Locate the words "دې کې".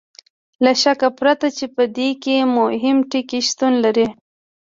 1.97-2.35